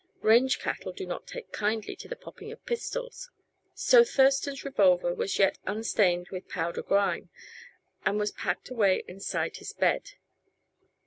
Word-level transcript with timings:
Range 0.23 0.57
cattle 0.57 0.91
do 0.93 1.05
not 1.05 1.27
take 1.27 1.51
kindly 1.51 1.95
to 1.97 2.07
the 2.07 2.15
popping 2.15 2.51
of 2.51 2.65
pistols. 2.65 3.29
So 3.75 4.03
Thurston's 4.03 4.65
revolver 4.65 5.13
was 5.13 5.37
yet 5.37 5.59
unstained 5.67 6.29
with 6.29 6.49
powder 6.49 6.81
grime, 6.81 7.29
and 8.03 8.17
was 8.17 8.31
packed 8.31 8.71
away 8.71 9.03
inside 9.07 9.57
his 9.57 9.73
bed. 9.73 10.13